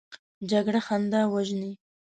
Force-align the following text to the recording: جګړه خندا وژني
جګړه 0.49 0.81
خندا 0.87 1.21
وژني 1.33 1.71